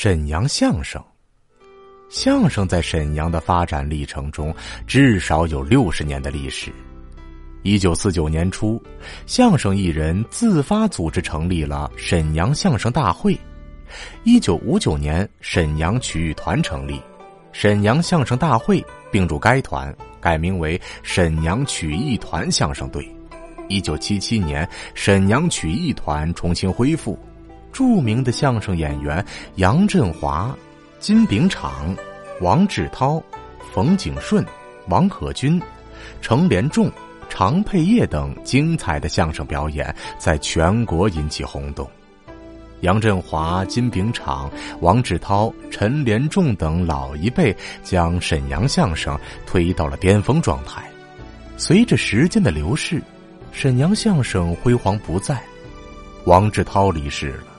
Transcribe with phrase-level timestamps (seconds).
[0.00, 1.04] 沈阳相声，
[2.08, 4.54] 相声在沈阳的发展历程中
[4.86, 6.72] 至少有六十年的历史。
[7.64, 8.80] 一九四九年初，
[9.26, 13.36] 相声艺人自发组织成立了沈阳相声大会。
[14.22, 17.02] 一九五九年，沈阳曲艺团成立，
[17.50, 18.80] 沈阳相声大会
[19.10, 23.04] 并入该团，改名为沈阳曲艺团相声队。
[23.68, 27.18] 一九七七年，沈阳曲艺团重新恢复。
[27.72, 29.24] 著名的相声演员
[29.56, 30.56] 杨振华、
[30.98, 31.96] 金炳昶、
[32.40, 33.22] 王志涛、
[33.72, 34.44] 冯景顺、
[34.88, 35.60] 王可军、
[36.20, 36.90] 程连仲、
[37.28, 41.88] 常佩业等精彩的相声表演在全国引起轰动。
[42.82, 44.48] 杨振华、金炳昶、
[44.80, 50.88] 王志涛、陈连仲等老一辈将沈阳相声推到了巅峰状态。
[51.56, 53.02] 随着时间的流逝，
[53.50, 55.42] 沈阳相声辉煌不再，
[56.24, 57.57] 王志涛离世了。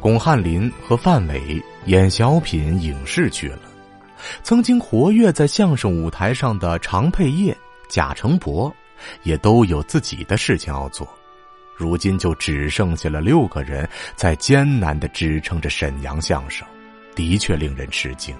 [0.00, 3.60] 巩汉林和范伟演小品、影视去了，
[4.42, 7.56] 曾经活跃在相声舞台上的常佩业、
[7.88, 8.72] 贾成博，
[9.22, 11.08] 也都有自己的事情要做。
[11.76, 16.68] 如今就只剩下了六个人在艰难的支撑着沈阳相声，
[17.14, 18.36] 的确令人吃惊。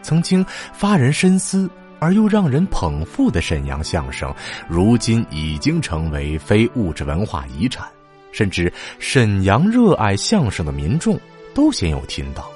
[0.00, 0.42] 曾经
[0.72, 4.34] 发人深思而又让人捧腹的沈阳相声，
[4.66, 7.86] 如今已经成为非物质文化遗产。
[8.32, 11.18] 甚至沈阳热爱相声的民众
[11.54, 12.50] 都鲜有听到。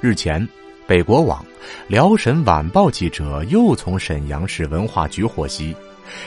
[0.00, 0.46] 日前，
[0.86, 1.44] 北国网、
[1.88, 5.74] 辽沈晚报记者又从沈阳市文化局获悉，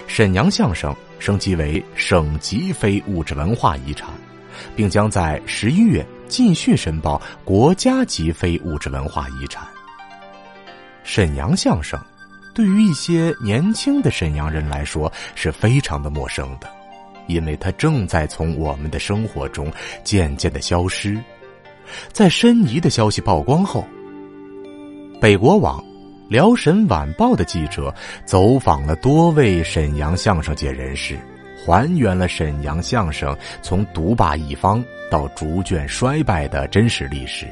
[0.07, 4.09] 沈阳相声升级为省级非物质文化遗产，
[4.75, 9.67] 并将在十一月继续申报国家级非物质文化遗产。
[11.03, 11.99] 沈阳相声，
[12.55, 16.67] 对于一些年轻的沈阳人来说是非常的陌生的。
[17.27, 19.71] 因为它正在从我们的生活中
[20.03, 21.17] 渐渐的消失，
[22.11, 23.85] 在申遗的消息曝光后，
[25.21, 25.83] 北国网、
[26.29, 27.93] 辽沈晚报的记者
[28.25, 31.17] 走访了多位沈阳相声界人士，
[31.65, 37.47] 还原了沈阳相声从独霸一方到逐渐衰败的真实历史。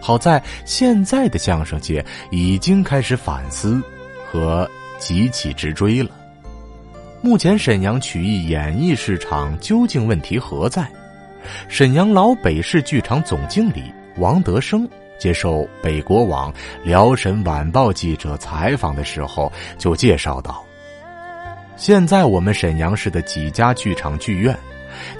[0.00, 3.82] 好在现在的相声界已经开始反思
[4.24, 6.10] 和急起直追了。
[7.22, 10.86] 目前沈阳曲艺演艺市场究竟问题何在？
[11.68, 13.84] 沈阳老北市剧场总经理
[14.16, 14.88] 王德生
[15.18, 16.52] 接受北国网、
[16.84, 20.62] 辽沈晚报记者采访的时候就介绍道
[21.76, 24.56] ：“现在我们沈阳市的几家剧场剧院，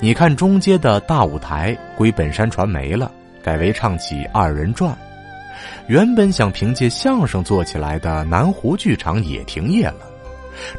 [0.00, 3.10] 你看中街的大舞台归本山传媒了，
[3.42, 4.92] 改为唱起二人转；
[5.86, 10.00] 原本想凭借相声做起来的南湖剧场也停业了。”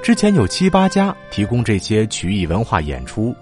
[0.02, 3.36] 之前有七八家提供这些曲艺文化演出，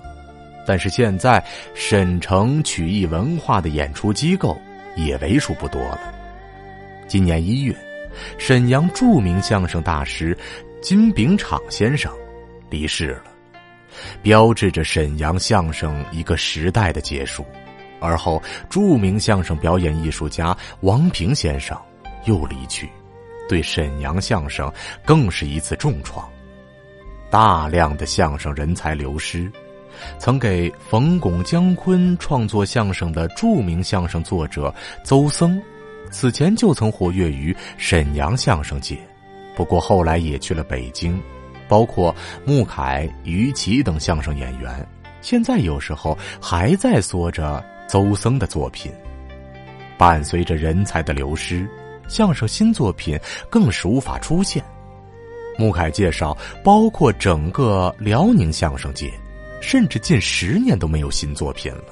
[0.66, 4.60] 但是现在沈城曲艺文化的演出机构
[4.96, 6.00] 也为数不多了。
[7.08, 7.76] 今年一月，
[8.38, 10.38] 沈阳著名相声大师
[10.82, 12.12] 金炳昶先生
[12.70, 13.24] 离世了，
[14.22, 17.46] 标志着沈阳相声一个时代的结束。
[18.02, 21.76] 而后，著名相声表演艺术家王平先生
[22.26, 22.90] 又离去。
[23.48, 24.72] 对沈阳相声
[25.04, 26.28] 更是一次重创，
[27.30, 29.52] 大量的相声人才流失。
[30.20, 34.74] 曾给冯巩、姜昆创作相声的著名相声作者
[35.04, 35.62] 邹僧，
[36.12, 38.98] 此前就曾活跃于沈阳相声界，
[39.56, 41.22] 不过后来也去了北京。
[41.68, 42.14] 包括
[42.46, 44.88] 穆凯、于琦等相声演员，
[45.22, 48.92] 现在有时候还在说着邹僧的作品。
[49.98, 51.68] 伴随着人才的流失。
[52.08, 54.64] 相声新作品更是无法出现。
[55.58, 59.12] 穆凯介绍，包括整个辽宁相声界，
[59.62, 61.84] 甚至近十年都没有新作品了。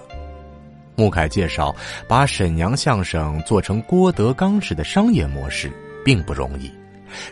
[0.95, 1.75] 穆凯介绍，
[2.07, 5.71] 把沈阳相声做成郭德纲式的商业模式
[6.03, 6.71] 并不容易。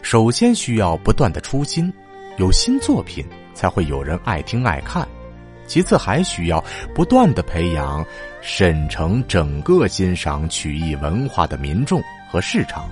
[0.01, 1.93] 首先需要不断的出新，
[2.37, 5.03] 有新作品才会有人爱听爱看；
[5.67, 6.63] 其次还需要
[6.95, 8.05] 不断的培养
[8.41, 12.01] 沈城整个欣赏曲艺文化的民众。
[12.31, 12.89] 和市场。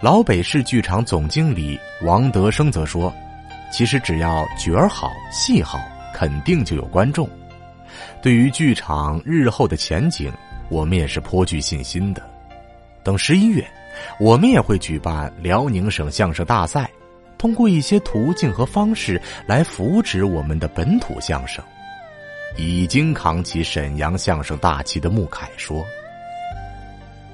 [0.00, 3.12] 老北市剧场总经理王德生则说
[3.70, 5.78] ：“其实只要角儿好、戏好，
[6.14, 7.28] 肯定就有观众。
[8.22, 10.32] 对于剧场日后的前景，
[10.70, 12.22] 我们也是颇具信心的。
[13.02, 13.62] 等十一月，
[14.18, 16.90] 我们也会举办辽宁省相声大赛，
[17.36, 21.62] 通过一些途径和方式来扶持我们的本土相声。”
[22.56, 25.84] 已经扛起沈阳相声大旗的穆凯说。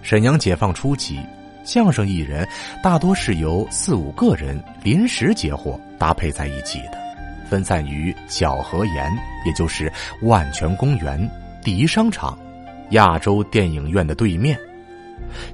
[0.02, 1.18] 沈阳解放初期，
[1.64, 2.46] 相声艺人
[2.82, 5.80] 大多是由四五个人临时结伙。
[5.98, 6.98] 搭配在一起的，
[7.48, 9.10] 分散于小河沿，
[9.46, 9.90] 也就是
[10.20, 11.18] 万泉公园、
[11.62, 12.38] 第一商场、
[12.90, 14.60] 亚洲电影院的对面，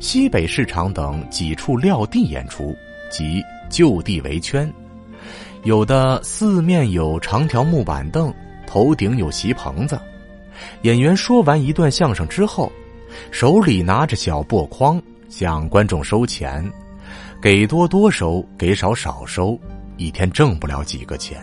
[0.01, 2.77] 西北市场等几处撂地演出，
[3.09, 3.41] 即
[3.71, 4.69] 就地围圈。
[5.63, 8.35] 有的四面有长条木板凳，
[8.67, 9.97] 头顶有席棚子。
[10.83, 12.73] 演员说完一段相声之后，
[13.31, 16.65] 手里拿着小簸筐向观众收钱，
[17.41, 19.59] 给多多收，给少少收，
[19.97, 21.41] 一天挣不了几个钱。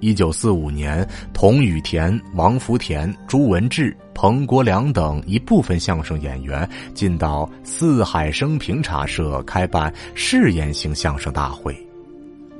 [0.00, 11.76] 一九四五年，童雨田、王福田、朱文志、彭国良等一部分相声演员进到四海升平茶社开办试验性相声大会，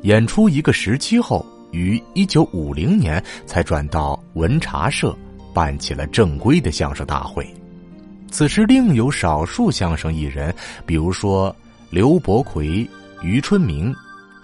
[0.02, 5.17] 演出一个时期后，于一九五零年才转到文茶社
[5.55, 7.46] 办起了正规的相声大会。
[8.30, 10.54] 此时另有少数相声艺人，
[10.86, 11.54] 比如说
[11.90, 12.88] 刘伯奎、
[13.22, 13.94] 余春明，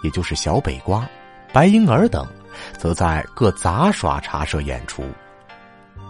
[0.02, 1.08] 也就是小北瓜、
[1.52, 2.26] 白婴儿等。
[2.78, 5.02] 则在各杂耍茶社演出。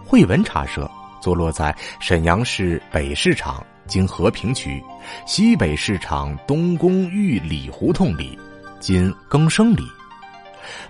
[0.04, 4.84] 汇文茶社坐落在沈阳市北市场经和平区
[5.26, 8.38] 西北市场东宫玉里胡同里，
[8.78, 9.84] 今更生里。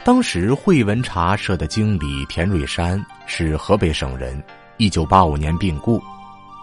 [0.02, 4.42] 当时汇文茶社的经理田瑞山是河北省人，
[4.76, 6.02] 一九八五年病故。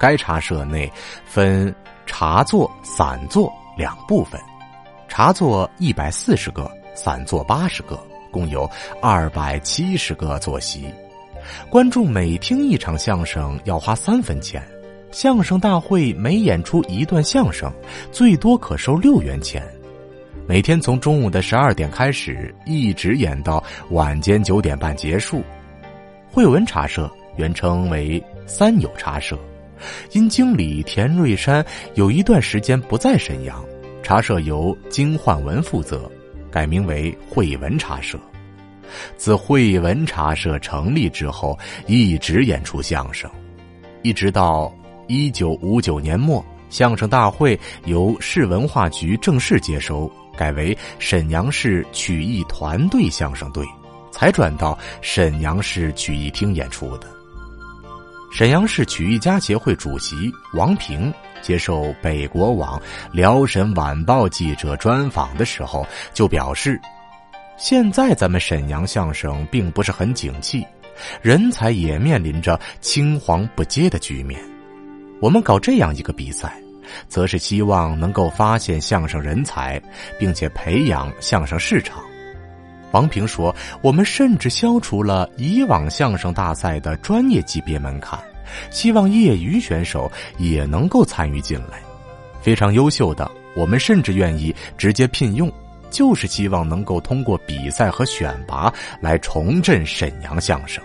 [0.02, 0.92] 该茶社内
[1.24, 1.74] 分
[2.08, 4.42] 茶座、散座两部分，
[5.08, 8.00] 茶座一百四十个，散座八十个。
[8.32, 8.68] 共有
[9.02, 10.86] 二百七十个坐席，
[11.70, 14.64] 观众每听一场相声要花三分钱。
[15.12, 17.72] 相声大会每演出一段相声，
[18.12, 19.62] 最多可收六元钱。
[20.48, 25.44] 每天从中午的十二点开始，一直演到晚间九点半结束。
[26.32, 29.38] 汇文茶社原称为三友茶社，
[30.12, 33.64] 因经理田瑞山有一段时间不在沈阳，
[34.02, 36.10] 茶社由金焕文负责。
[36.52, 38.20] 改名为汇文茶社，
[39.16, 41.58] 自汇文茶社成立之后，
[41.88, 43.32] 一直演出相声，
[44.02, 44.70] 一直到
[45.08, 53.66] 一九五九年末，相声大会由市文化局正式接收，改为沈阳市曲艺团队相声队，
[54.12, 57.21] 才转到沈阳市曲艺厅演出的。
[58.34, 62.82] 沈阳市曲艺家协会主席王平接受北国网
[63.12, 66.80] 辽沈晚报记者专访的时候，就表示
[67.58, 70.66] ：“现在咱们沈阳相声并不是很景气，
[71.22, 74.42] 人才也面临着青黄不接的局面。
[75.20, 76.58] 我们搞这样一个比赛，
[77.10, 79.80] 则是希望能够发现相声人才，
[80.18, 82.02] 并且培养相声市场。”
[82.92, 88.20] 王平说：“我们甚至消除了以往相声大赛的专业级别门槛，
[88.70, 91.82] 希望业余选手也能够参与进来。
[92.42, 95.52] 非常优秀的，我们甚至愿意直接聘用，
[95.90, 100.84] 就是希望能够通过比赛和选拔来重振沈阳相声。”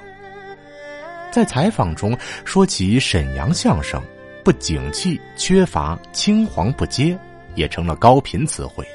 [1.32, 2.16] 在采访中
[2.46, 4.00] 说起沈阳相声
[4.42, 7.18] 不景气、缺乏青黄不接，
[7.56, 8.86] 也成了高频词汇。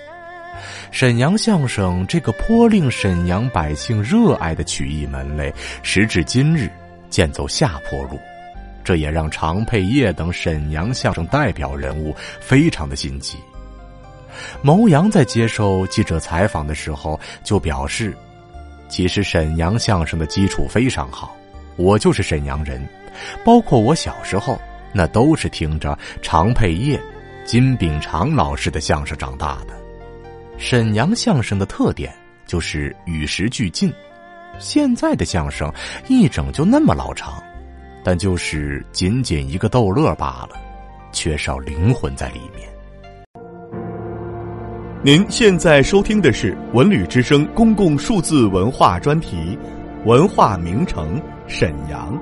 [0.91, 5.53] 沈阳相声这个颇令沈阳百姓热爱的曲艺门类，
[5.83, 6.69] 时至今日
[7.09, 8.19] 渐走下坡路，
[8.83, 13.37] 这也让常佩业等沈阳相声代表人物非常的心急。
[14.61, 18.15] 牟阳在接受记者采访的时候就表示
[18.89, 21.35] ：“其实沈阳相声的基础非常好，
[21.75, 22.81] 我就是沈阳人，
[23.45, 24.59] 包括我小时候，
[24.93, 26.99] 那都是听着常佩业、
[27.45, 29.79] 金炳长老师的相声长大的。”
[30.63, 32.13] 沈阳相声的特点
[32.45, 33.91] 就是与时俱进，
[34.59, 35.73] 现在的相声
[36.07, 37.41] 一整就那么老长，
[38.03, 40.51] 但就是仅仅一个逗乐罢了，
[41.11, 42.69] 缺少灵魂在里面。
[45.03, 49.57] 您现在收听的是文旅之声公共数字文化专题
[50.07, 52.15] 《文化名城沈阳》。